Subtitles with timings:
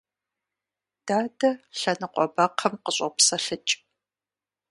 [1.05, 1.49] Дадэ
[1.79, 3.73] лъэныкъуэ бэкхъым къыщӀопсэлъыкӀ.